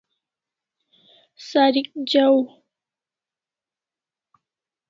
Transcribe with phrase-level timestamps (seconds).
[1.47, 2.39] Sarikjaw